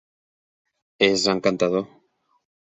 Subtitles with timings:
[1.09, 1.87] És encantador.